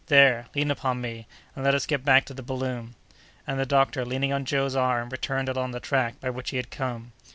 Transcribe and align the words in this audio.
There! 0.07 0.47
lean 0.55 0.71
upon 0.71 0.99
me, 0.99 1.27
and 1.55 1.63
let 1.63 1.75
us 1.75 1.85
get 1.85 2.03
back 2.03 2.25
to 2.25 2.33
the 2.33 2.41
balloon." 2.41 2.95
And 3.45 3.59
the 3.59 3.67
doctor, 3.67 4.03
leaning 4.03 4.33
on 4.33 4.45
Joe's 4.45 4.75
arm, 4.75 5.09
returned 5.09 5.47
along 5.47 5.73
the 5.73 5.79
track 5.79 6.19
by 6.19 6.31
which 6.31 6.49
he 6.49 6.57
had 6.57 6.71
come. 6.71 7.11